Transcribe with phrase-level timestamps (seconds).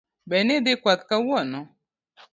[0.29, 1.59] Be nidhi kwath kawuono?